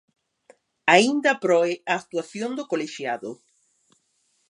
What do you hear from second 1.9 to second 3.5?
a actuación do colexiado.